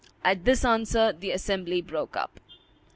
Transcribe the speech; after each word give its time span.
At 0.23 0.45
this 0.45 0.65
answer 0.65 1.13
the 1.13 1.29
assembly 1.29 1.79
broke 1.79 2.17
up. 2.17 2.39